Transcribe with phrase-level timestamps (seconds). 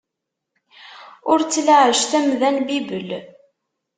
[1.31, 3.09] Ur ttlaɛej tamda n bibel.